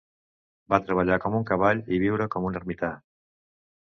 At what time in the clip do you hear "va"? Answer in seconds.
0.73-0.79